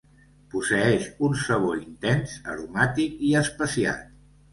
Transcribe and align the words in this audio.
Posseeix 0.51 1.03
un 1.27 1.35
sabor 1.41 1.77
intens, 1.81 2.33
aromàtic 2.55 3.21
i 3.29 3.35
especiat. 3.43 4.09